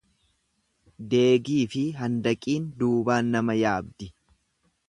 [1.11, 4.13] Deegiifi handaqiin duubaan nama yaabdi.